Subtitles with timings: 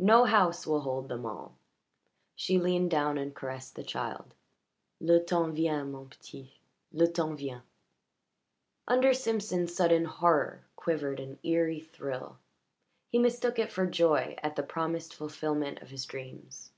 [0.00, 1.54] No house will hold them all."
[2.34, 4.34] She leaned down and caressed the child.
[5.00, 6.58] "Le temps vient, mon petit.
[6.90, 7.62] Le temps vient."
[8.88, 12.38] Under Simpson's sudden horror quivered an eerie thrill.
[13.06, 16.72] He mistook it for joy at the promised fulfilment of his dreams.